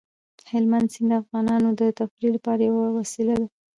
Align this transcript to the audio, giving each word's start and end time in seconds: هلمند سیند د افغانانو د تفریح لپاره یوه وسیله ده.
هلمند 0.51 0.87
سیند 0.93 1.09
د 1.17 1.19
افغانانو 1.23 1.69
د 1.79 1.81
تفریح 1.99 2.29
لپاره 2.35 2.61
یوه 2.69 2.85
وسیله 2.99 3.33
ده. 3.41 3.47